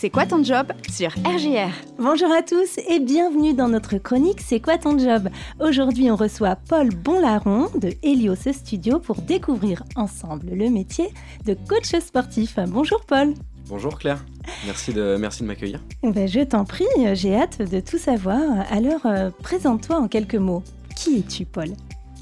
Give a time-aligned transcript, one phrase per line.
[0.00, 1.68] C'est quoi ton job sur RGR
[1.98, 5.28] Bonjour à tous et bienvenue dans notre chronique C'est quoi ton job?
[5.60, 11.10] Aujourd'hui, on reçoit Paul Bonlaron de Helios Studio pour découvrir ensemble le métier
[11.44, 12.58] de coach sportif.
[12.66, 13.34] Bonjour Paul.
[13.68, 14.24] Bonjour Claire,
[14.64, 15.84] merci de, merci de m'accueillir.
[16.02, 18.40] Ben, je t'en prie, j'ai hâte de tout savoir.
[18.70, 20.62] Alors, euh, présente-toi en quelques mots.
[20.96, 21.74] Qui es-tu Paul?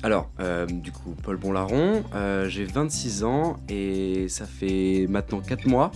[0.04, 5.66] Alors, euh, du coup, Paul Bonlaron, euh, j'ai 26 ans et ça fait maintenant 4
[5.66, 5.90] mois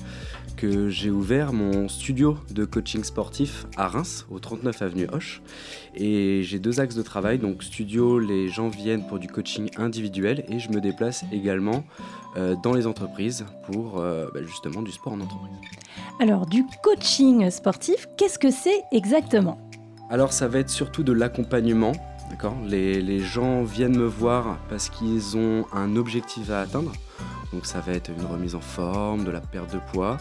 [0.56, 5.40] que j'ai ouvert mon studio de coaching sportif à Reims, au 39 avenue Hoche.
[5.94, 7.38] Et j'ai deux axes de travail.
[7.38, 11.84] Donc, studio, les gens viennent pour du coaching individuel et je me déplace également
[12.36, 15.54] euh, dans les entreprises pour bah, justement du sport en entreprise.
[16.20, 19.58] Alors, du coaching sportif, qu'est-ce que c'est exactement?
[20.10, 21.92] Alors, ça va être surtout de l'accompagnement
[22.66, 26.92] les, gens viennent me voir parce qu'ils ont un objectif à atteindre.
[27.52, 30.16] Donc ça va être une remise en forme, de la perte de poids,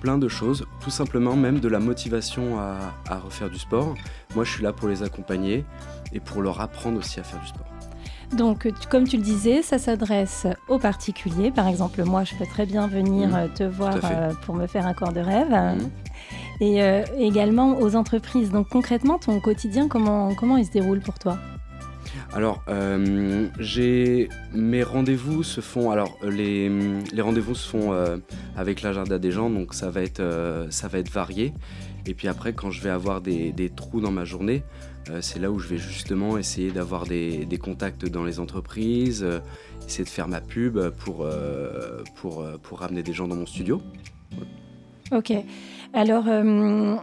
[0.00, 3.94] plein de choses, tout simplement même de la motivation à, refaire du sport.
[4.34, 5.64] Moi je suis là pour les accompagner
[6.12, 7.66] et pour leur apprendre aussi à faire du sport.
[8.32, 11.52] Donc, comme tu le disais, ça s'adresse aux particuliers.
[11.52, 13.48] Par exemple, moi, je peux très bien venir mmh.
[13.54, 15.50] te voir euh, pour me faire un corps de rêve.
[15.50, 15.88] Mmh
[16.60, 18.50] et euh, également aux entreprises.
[18.50, 21.38] Donc concrètement, ton quotidien, comment, comment il se déroule pour toi?
[22.32, 23.48] Alors, euh,
[24.52, 25.90] mes rendez-vous se font.
[25.90, 26.68] Alors, les,
[27.12, 28.16] les rendez-vous se font euh,
[28.56, 30.22] avec l'agenda des gens, donc ça va être
[30.70, 31.52] ça va être varié.
[32.06, 34.62] Et puis après, quand je vais avoir des, des trous dans ma journée,
[35.20, 39.26] c'est là où je vais justement essayer d'avoir des, des, contacts dans les entreprises,
[39.86, 41.26] essayer de faire ma pub pour
[42.16, 43.80] pour pour ramener des gens dans mon studio.
[45.12, 45.32] Ok.
[45.92, 46.96] Alors, euh,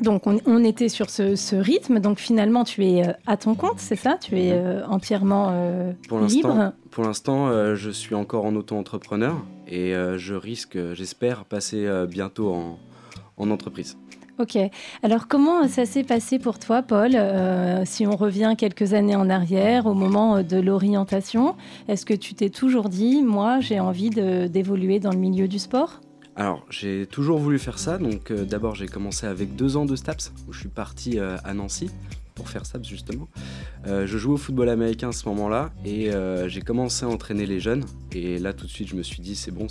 [0.00, 2.00] donc on, était sur ce, rythme.
[2.00, 4.16] Donc finalement, tu es euh, à ton compte, c'est ça?
[4.20, 5.52] Tu es euh, entièrement
[6.08, 6.72] pour libre?
[6.90, 9.36] Pour l'instant, je suis encore en auto-entrepreneur
[9.68, 12.78] et je risque, j'espère, passer bientôt en,
[13.36, 13.96] en, entreprise.
[14.38, 14.58] Ok.
[15.02, 17.12] Alors comment ça s'est passé pour toi, Paul?
[17.84, 21.54] Si on revient quelques années en arrière, au moment de l'orientation,
[21.88, 26.00] est-ce que tu t'es toujours dit, moi, j'ai envie d'évoluer dans le milieu du sport
[26.34, 27.98] alors, j'ai toujours voulu faire ça.
[27.98, 31.36] Donc, euh, d'abord, j'ai commencé avec deux ans de STAPS, où je suis parti euh,
[31.44, 31.90] à Nancy
[32.34, 33.28] pour faire STAPS justement.
[33.86, 36.10] Euh, je jouais au football américain à ce moment-là et
[36.46, 37.84] j'ai commencé à entraîner les jeunes.
[38.12, 39.66] Et là, tout de suite, je me suis dit, c'est bon,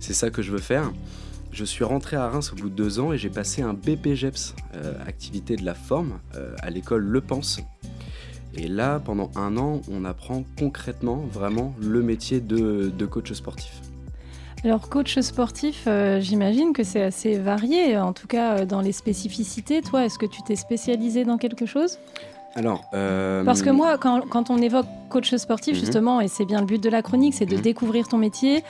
[0.00, 0.90] c'est ça que je veux faire.
[1.52, 4.56] Je suis rentré à Reims au bout de deux ans et j'ai passé un BPGEPS,
[5.06, 6.18] activité de la forme,
[6.58, 7.60] à l'école Le Pense.
[8.54, 13.87] Et là, pendant un an, on apprend concrètement vraiment le métier de coach sportif.
[14.64, 18.92] Alors coach sportif, euh, j'imagine que c'est assez varié, en tout cas euh, dans les
[18.92, 19.82] spécificités.
[19.82, 21.98] Toi, est-ce que tu t'es spécialisé dans quelque chose?
[22.56, 25.80] Alors, euh, Parce que moi, quand, on évoque coach sportif, mhm.
[25.80, 27.62] justement, et c'est bien le but de la chronique, c'est de mhm.
[27.62, 28.64] découvrir ton métier.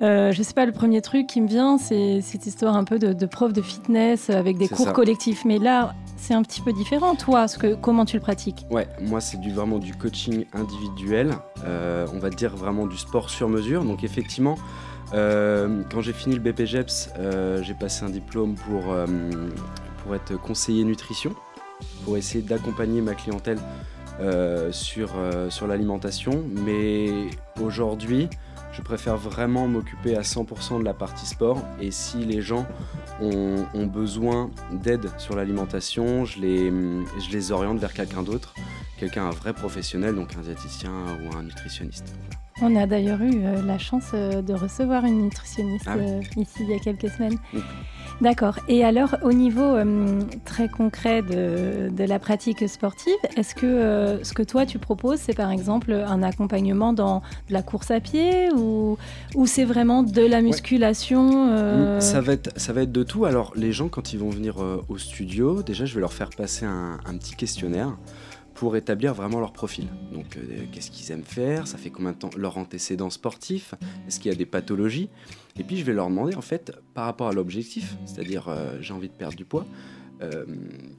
[0.00, 2.98] Je je sais pas, le premier truc qui me vient, c'est cette histoire un peu
[2.98, 5.44] de, prof de fitness avec des cours collectifs.
[5.44, 7.14] Mais là, c'est un petit peu différent.
[7.14, 8.66] Toi, ce que, comment tu le pratiques?
[8.68, 11.30] Ouais, moi, c'est du, vraiment du coaching individuel.
[11.64, 13.84] on va dire vraiment du sport sur mesure.
[13.84, 14.56] Donc, effectivement,
[15.14, 19.06] euh, quand j'ai fini le BPGEPS, euh, j'ai passé un diplôme pour, euh,
[20.02, 21.34] pour être conseiller nutrition,
[22.04, 23.58] pour essayer d'accompagner ma clientèle
[24.70, 25.10] sur,
[25.48, 26.44] sur l'alimentation.
[26.64, 27.28] Mais
[27.60, 28.28] aujourd'hui,
[28.72, 31.60] je préfère vraiment m'occuper à 100% de la partie sport.
[31.80, 32.64] Et si les gens
[33.20, 38.54] ont, besoin d'aide sur l'alimentation, je les, je les oriente vers quelqu'un d'autre,
[38.96, 42.14] quelqu'un, un vrai professionnel, donc un diététicien ou un nutritionniste.
[42.64, 46.58] On a d'ailleurs eu euh, la chance euh, de recevoir une nutritionniste ah euh, ici
[46.60, 47.36] il y a quelques semaines.
[48.20, 48.60] D'accord.
[48.68, 49.74] Et alors, au niveau
[50.44, 55.50] très concret de, la pratique sportive, est-ce que ce que toi tu proposes, c'est par
[55.50, 58.96] exemple un accompagnement dans la course à pied ou,
[59.34, 63.24] ou c'est vraiment de la musculation mm, ça, va être, ça va être de tout.
[63.24, 64.56] Alors, les gens, quand ils vont venir
[64.88, 67.96] au studio, déjà, je vais leur faire passer un, un petit questionnaire
[68.54, 69.86] pour établir vraiment leur profil.
[70.12, 73.74] Donc, euh, qu'est-ce qu'ils aiment faire Ça fait combien de temps Leur antécédent sportif
[74.06, 75.08] Est-ce qu'il y a des pathologies?
[75.58, 78.92] Et puis, je vais leur demander, en fait, par rapport à l'objectif, c'est-à-dire, euh, j'ai
[78.92, 79.66] envie de perdre du poids,
[80.22, 80.44] euh,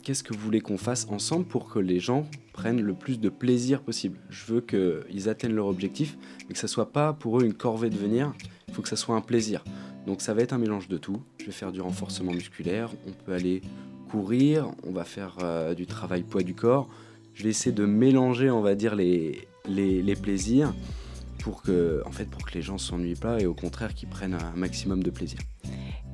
[0.02, 3.30] qu'est-ce que vous voulez qu'on fasse ensemble pour que les gens prennent le plus de
[3.30, 4.20] plaisir possible?
[4.30, 6.18] Je veux qu'ils atteignent leur objectif,
[6.48, 8.34] mais que ça soit pas pour eux une corvée de venir,
[8.68, 9.64] il faut que ça soit un plaisir.
[10.06, 11.22] Donc, ça va être un mélange de tout.
[11.38, 13.62] Je vais faire du renforcement musculaire, on peut aller
[14.10, 15.38] courir, on va faire
[15.76, 16.90] du travail poids du corps
[17.34, 20.74] je vais essayer de mélanger, on va dire, les, les, plaisirs
[21.40, 24.10] pour que, en fait, pour que les gens ne s'ennuient pas et au contraire qu'ils
[24.10, 25.40] prennent un maximum de plaisir.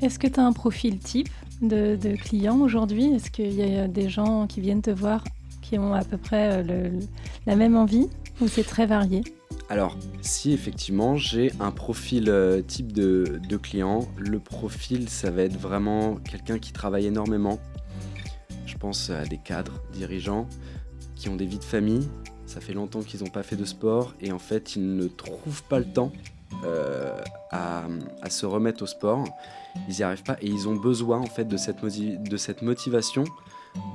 [0.02, 1.30] Est-ce que tu as un profil type
[1.62, 3.14] de, de clients aujourd'hui?
[3.14, 5.24] Est-ce qu'il y a des gens qui viennent te voir
[5.62, 6.90] qui ont à peu près euh,
[7.46, 8.08] la même envie
[8.42, 9.24] ou c'est très varié?
[9.68, 15.44] Alors, si effectivement j'ai un profil euh, type de, de, client, le profil ça va
[15.44, 17.60] être vraiment quelqu'un qui travaille énormément.
[18.66, 20.48] Je pense à des cadres, dirigeants,
[21.20, 22.08] qui ont des vies de famille,
[22.46, 25.64] ça fait longtemps qu'ils n'ont pas fait de sport et en fait ils ne trouvent
[25.64, 26.12] pas le temps
[26.64, 27.22] euh,
[27.52, 27.84] à,
[28.30, 29.26] se remettre au sport.
[29.88, 33.26] Ils n'y arrivent pas et ils ont besoin en fait de cette, de cette motivation,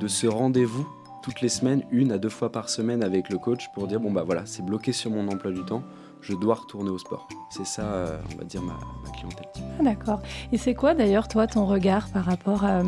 [0.00, 0.86] de ce rendez-vous
[1.22, 4.12] toutes les semaines, une à deux fois par semaine avec le coach pour dire bon
[4.12, 5.82] bah voilà c'est bloqué sur mon emploi du temps,
[6.24, 7.28] je dois retourner au sport.
[7.50, 8.78] C'est ça, euh, on va dire, ma,
[9.16, 9.46] clientèle.
[9.78, 10.20] Ah, D'accord.
[10.52, 12.82] Et c'est quoi d'ailleurs toi ton regard par rapport à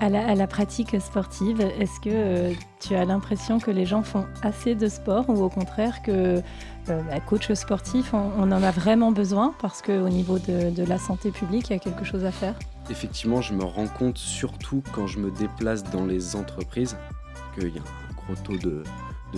[0.00, 1.60] à la, pratique sportive?
[1.60, 5.48] Est-ce que euh, tu as l'impression que les gens font assez de sport ou au
[5.48, 6.42] contraire que euh,
[6.86, 11.70] bah, coach sportif, on, en a vraiment besoin parce qu'au niveau de, la santé publique,
[11.70, 12.54] il y a quelque chose à faire?
[12.90, 16.96] Effectivement, je me rends compte surtout quand je me déplace dans les entreprises
[17.54, 18.82] qu'il y a un gros taux de,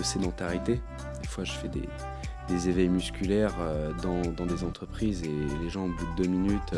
[0.03, 0.79] sédentarité.
[1.21, 1.89] Des fois, je fais des,
[2.55, 6.73] éveils musculaires euh, dans, des entreprises et les gens, au bout de deux minutes,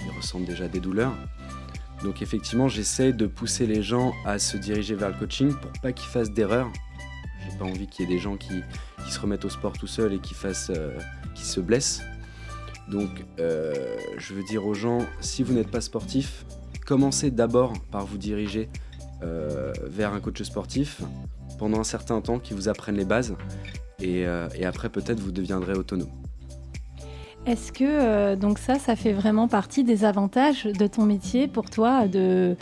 [0.00, 1.14] ils ressentent déjà des douleurs.
[2.02, 5.92] Donc effectivement, j'essaie de pousser les gens à se diriger vers le coaching pour pas
[5.92, 6.70] qu'ils fassent d'erreurs.
[7.44, 8.62] J'ai pas envie qu'il y ait des gens qui,
[9.08, 10.98] se remettent au sport tout seuls et qui fassent, euh,
[11.34, 12.02] qui se blessent.
[12.88, 16.44] Donc euh, je veux dire aux gens, si vous n'êtes pas sportif,
[16.86, 18.68] commencez d'abord par vous diriger
[19.22, 21.02] euh, vers un coach sportif
[21.58, 23.34] pendant un certain temps qui vous apprenne les bases
[24.02, 24.26] et
[24.64, 26.08] après peut-être vous deviendrez autonome.
[27.48, 31.70] Est-ce que euh, donc ça, ça fait vraiment partie des avantages de ton métier pour
[31.70, 32.56] toi de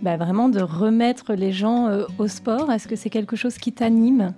[0.00, 2.72] bah, vraiment de remettre les gens euh, au sport?
[2.72, 4.32] Est-ce que c'est quelque chose qui t'anime?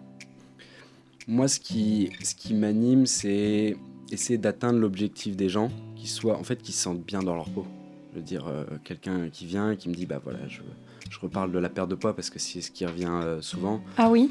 [1.28, 3.76] Moi, ce qui, ce qui m'anime, c'est
[4.10, 7.48] essayer d'atteindre l'objectif des gens, qui soient en fait qui se sentent bien dans leur
[7.48, 7.64] peau.
[8.12, 10.60] Je veux dire, euh, quelqu'un qui vient et qui me dit bah voilà, je,
[11.08, 13.80] je, reparle de la perte de poids parce que c'est ce qui revient souvent.
[13.96, 14.28] Ah oui?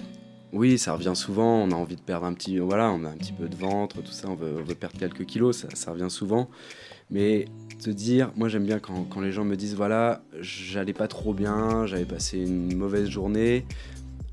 [0.54, 1.64] Oui, ça revient souvent.
[1.64, 4.04] On a envie de perdre un petit, voilà, on a un petit peu de ventre,
[4.04, 4.30] tout ça.
[4.30, 6.48] On veut, perdre quelques kilos, ça, revient souvent.
[7.10, 7.46] Mais
[7.82, 11.86] te dire, moi j'aime bien quand, les gens me disent voilà, j'allais pas trop bien,
[11.88, 13.66] j'avais passé une mauvaise journée.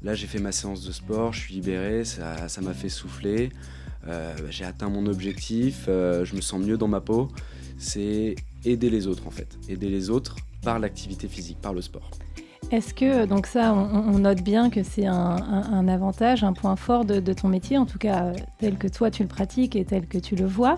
[0.03, 3.51] Là, j'ai fait ma séance de sport, je suis libéré, ça m'a fait souffler.
[4.07, 7.29] Euh, j'ai atteint mon objectif, euh, je me sens mieux dans ma peau.
[7.79, 8.35] C'est
[8.65, 12.11] aider les autres en fait, aider les autres par l'activité physique, par le sport.
[12.71, 17.33] Est-ce que, donc ça, on, note bien que c'est un, avantage, un point fort de,
[17.33, 20.37] ton métier, en tout cas tel que toi tu le pratiques et tel que tu
[20.37, 20.77] le vois.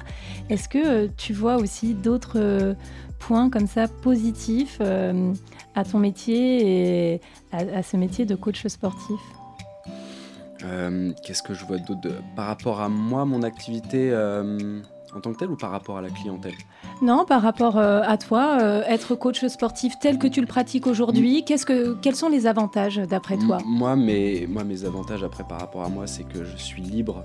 [0.48, 2.74] Est-ce que euh, tu vois aussi d'autres euh,
[3.18, 5.34] points comme ça positifs euh,
[5.74, 7.20] à ton métier et
[7.52, 9.20] à, ce métier de coach sportif?
[11.24, 14.12] Qu'est-ce que je vois d'autre Par rapport à moi, mon activité
[15.14, 16.54] en tant que tel ou par rapport à la clientèle?
[17.02, 20.86] Non, par rapport euh, à toi, euh, être coach sportif tel que tu le pratiques
[20.86, 23.58] aujourd'hui, que, quels sont les avantages d'après toi?
[23.66, 27.24] Moi mes, moi, mes avantages après par rapport à moi, c'est que je suis libre.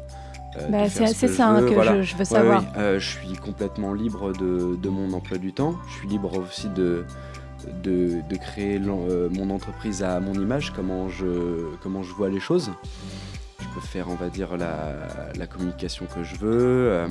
[0.57, 1.67] Euh, bah, c'est ça que
[2.01, 2.63] je, veux savoir.
[2.75, 5.75] je suis complètement libre de, de, mon emploi du temps.
[5.87, 7.05] Je suis libre aussi de,
[7.83, 12.71] de, de créer mon entreprise à mon image, comment je, comment je vois les choses.
[13.59, 14.93] Je peux faire, on va dire, la,
[15.37, 17.07] la communication que je veux.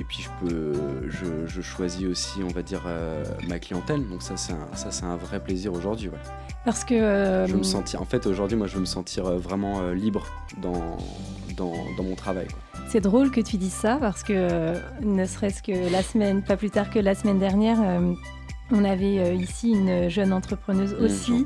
[0.00, 0.72] Et puis je peux,
[1.46, 4.08] je, choisis aussi, on va dire, euh, ma clientèle.
[4.08, 6.10] Donc ça, c'est un, ça, c'est un vrai plaisir aujourd'hui.
[6.64, 9.38] Parce que euh, je me sentir, en fait, aujourd'hui, moi, je veux me sentir euh,
[9.38, 10.26] vraiment libre
[10.60, 10.98] dans,
[11.56, 12.48] dans, dans, mon travail.
[12.88, 16.70] C'est drôle que tu dises ça parce que ne serait-ce que la semaine, pas plus
[16.70, 17.78] tard que la semaine dernière,
[18.70, 21.44] on avait ici une jeune entrepreneuse mmh, aussi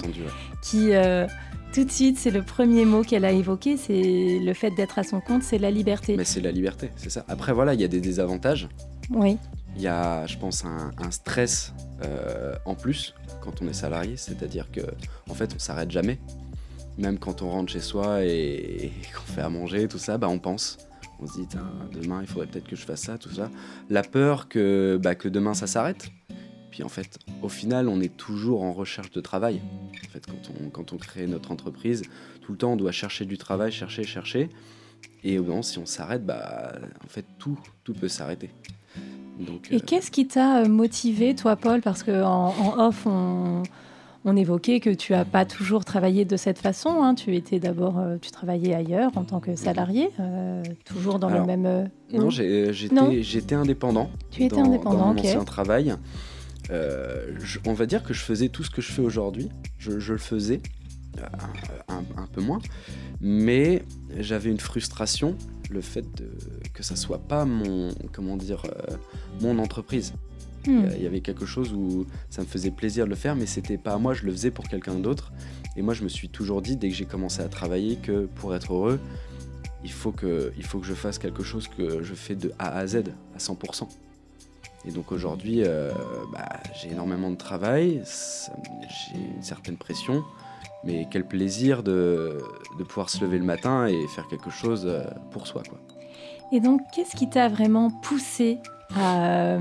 [0.62, 0.92] qui
[1.76, 5.02] tout de suite, c'est le premier mot qu'elle a évoqué, c'est le fait d'être à
[5.02, 6.16] son compte, c'est la liberté.
[6.16, 7.22] Mais c'est la liberté, c'est ça.
[7.28, 8.66] Après, voilà, il y a des désavantages.
[9.10, 9.36] Oui.
[9.76, 14.70] Il y a, je pense, un, stress euh, en plus quand on est salarié, c'est-à-dire
[14.72, 14.80] que
[15.28, 16.18] en fait, on s'arrête jamais.
[16.96, 20.38] Même quand on rentre chez soi et, qu'on fait à manger, tout ça, bah, on
[20.38, 20.78] pense.
[21.20, 21.46] On se dit,
[21.92, 23.50] demain, il faudrait peut-être que je fasse ça, tout ça.
[23.90, 26.10] La peur que, bah, que demain, ça s'arrête
[26.82, 29.60] en fait, au final, on est toujours en recherche de travail.
[30.04, 32.02] En fait, quand on, quand on crée notre entreprise,
[32.42, 34.50] tout le temps, on doit chercher du travail, chercher, chercher.
[35.24, 36.72] Et bon, si on s'arrête, bah,
[37.04, 38.50] en fait, tout, tout peut s'arrêter.
[39.70, 41.80] et euh, qu'est-ce qui t'a euh, motivé, toi, Paul?
[41.80, 43.62] Parce qu'en en off, on,
[44.24, 47.02] on, évoquait que tu n'as pas toujours travaillé de cette façon.
[47.02, 47.14] Hein.
[47.16, 50.10] Tu étais d'abord, euh, tu travaillais ailleurs en tant que salarié,
[50.84, 51.90] toujours dans le même.
[52.12, 54.10] non, j'étais indépendant.
[54.30, 55.96] Tu étais indépendant, dans mon ancien travail.
[56.70, 57.32] Euh,
[57.64, 59.48] on va dire que je faisais tout ce que je fais aujourd'hui.
[59.78, 60.60] Je, le faisais
[61.18, 61.22] euh,
[61.88, 62.58] un, peu moins,
[63.20, 63.84] mais
[64.18, 65.36] j'avais une frustration,
[65.70, 66.30] le fait de,
[66.74, 68.96] que ça soit pas mon, comment dire, euh,
[69.40, 70.14] mon entreprise.
[70.66, 70.86] Hmm.
[70.96, 73.78] Il y avait quelque chose où ça me faisait plaisir de le faire, mais c'était
[73.78, 75.32] pas à moi, je le faisais pour quelqu'un d'autre.
[75.76, 78.54] Et moi, je me suis toujours dit, dès que j'ai commencé à travailler, que pour
[78.54, 78.98] être heureux,
[79.84, 82.76] il faut, que, il faut que je fasse quelque chose que je fais de A
[82.76, 83.04] à Z,
[83.34, 83.86] à 100%.
[84.86, 85.90] Et donc aujourd'hui, euh,
[86.32, 90.22] bah, j'ai énormément de travail, j'ai une certaine pression,
[90.84, 92.38] mais quel plaisir de,
[92.78, 95.02] de, pouvoir se lever le matin et faire quelque chose euh,
[95.32, 95.62] pour soi.
[95.68, 95.78] Quoi.
[96.52, 98.58] Et donc, qu'est-ce qui t'a vraiment poussé
[98.94, 99.58] à,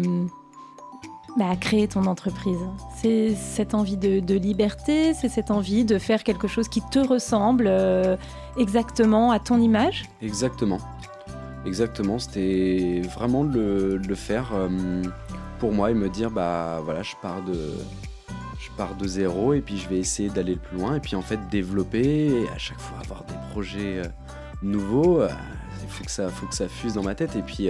[1.38, 2.60] bah, à créer ton entreprise?
[2.96, 7.66] C'est cette envie de, liberté, c'est cette envie de faire quelque chose qui te ressemble
[7.68, 8.16] euh,
[8.58, 10.04] exactement à ton image?
[10.22, 10.78] Exactement.
[11.66, 14.70] Exactement, c'était vraiment de le, faire euh,
[15.60, 17.74] pour moi et me dire bah voilà, je pars de
[18.60, 21.16] je pars de zéro et puis je vais essayer d'aller le plus loin et puis
[21.16, 24.06] en fait développer et à chaque fois avoir des projets euh,
[24.62, 25.24] nouveaux.
[25.84, 27.70] Il faut que ça faut que ça fuse dans ma tête et puis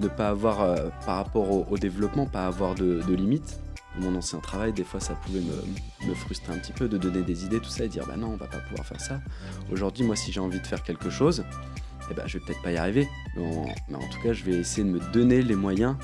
[0.00, 3.60] ne pas avoir, euh, par rapport au, développement, pas avoir de, limites.
[3.96, 7.22] Dans mon ancien travail, des fois, ça pouvait me, frustrer un petit peu de donner
[7.22, 9.20] des idées, tout ça, et dire bah non, on va pas pouvoir faire ça.
[9.72, 11.44] Aujourd'hui, moi, si j'ai envie de faire quelque chose,
[12.10, 13.44] eh ben, je vais peut-être pas y arriver, mais
[13.94, 15.96] en, tout cas, je vais essayer de me donner les moyens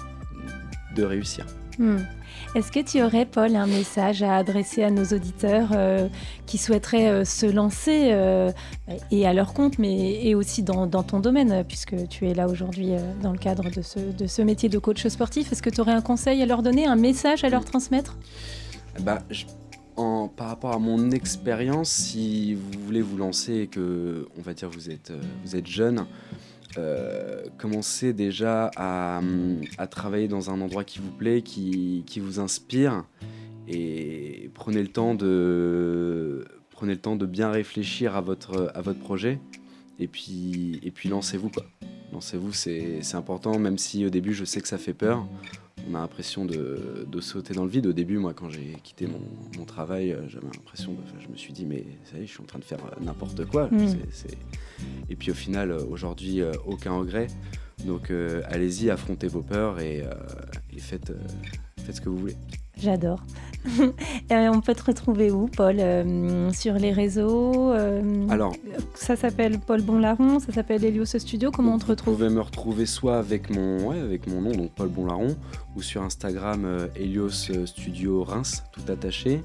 [0.94, 1.46] de réussir.
[1.78, 1.98] Hmm.
[2.54, 6.08] Est-ce que tu aurais, Paul, un message à adresser à nos auditeurs euh,
[6.46, 8.52] qui souhaiteraient euh, se lancer euh,
[9.10, 12.92] et à leur compte, mais et aussi dans, ton domaine, puisque tu es là aujourd'hui
[13.22, 15.50] dans le cadre de ce, de ce, métier de coach sportif?
[15.50, 18.16] Est-ce que tu aurais un conseil à leur donner, un message à leur transmettre?
[19.00, 19.22] Bah,
[19.96, 24.68] Par rapport à mon expérience, si vous voulez vous lancer et que, on va dire,
[24.68, 25.12] vous êtes,
[25.44, 26.06] vous êtes jeune,
[26.76, 29.20] euh, commencez déjà à,
[29.90, 33.04] travailler dans un endroit qui vous plaît, qui, vous inspire,
[33.68, 38.98] et prenez le temps de, prenez le temps de bien réfléchir à votre, à votre
[38.98, 39.38] projet,
[40.00, 41.50] et puis, et puis lancez-vous.
[42.12, 45.26] Lancez-vous, c'est important, même si au début je sais que ça fait peur
[45.90, 47.86] on a l'impression de, sauter dans le vide.
[47.86, 50.98] Au début, moi, quand j'ai quitté mon, travail, euh, j'avais l'impression de.
[51.20, 53.04] Je me suis dit, mais ça y est, je suis en train de faire euh,
[53.04, 53.68] n'importe quoi.
[53.70, 53.96] Mm.
[55.08, 57.28] Et puis au final, euh, aujourd'hui, aucun regret.
[57.84, 58.12] Donc
[58.46, 60.04] allez-y, affrontez vos peurs et,
[60.78, 61.12] faites,
[61.84, 62.36] faites ce que vous voulez.
[62.78, 63.20] J'adore.
[64.32, 68.54] Euh, on peut te retrouver où, Paul euh, Sur les réseaux euh, Alors,
[68.94, 71.50] ça s'appelle Paul Bonlaron, ça s'appelle Helios Studio.
[71.50, 74.70] Comment on te retrouve Vous pouvez me retrouver soit avec mon, avec mon nom, donc
[74.70, 75.36] Paul Bonlaron,
[75.76, 79.42] ou sur Instagram Helios Studio Reims, tout attaché.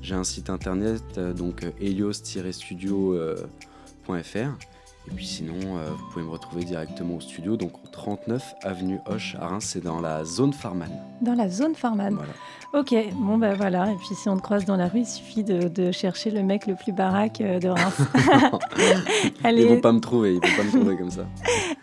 [0.00, 4.71] J'ai un site internet, donc helios-studio.fr.
[5.08, 8.98] Et puis sinon, euh, vous pouvez me retrouver directement au studio, donc au 39 avenue
[9.06, 10.90] Hoche à Reims, c'est dans la zone Farman.
[11.20, 12.32] Dans la zone Farman Voilà.
[12.72, 15.44] Ok, bon ben voilà, et puis si on te croise dans la rue, il suffit
[15.44, 17.98] de, chercher le mec le plus baraque euh, de Reims.
[19.44, 19.62] Allez.
[19.62, 21.26] Ils vont pas me trouver, ils vont pas me trouver comme ça.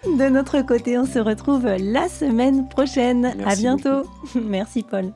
[0.06, 3.36] De notre côté, on se retrouve la semaine prochaine.
[3.46, 4.10] à bientôt.
[4.36, 5.12] Merci Paul.